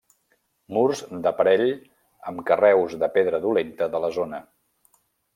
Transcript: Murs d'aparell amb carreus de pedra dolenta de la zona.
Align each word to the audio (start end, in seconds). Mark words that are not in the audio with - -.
Murs 0.75 1.01
d'aparell 1.25 1.65
amb 2.31 2.41
carreus 2.47 2.95
de 3.03 3.09
pedra 3.19 3.41
dolenta 3.43 3.89
de 3.97 4.01
la 4.07 4.09
zona. 4.17 4.41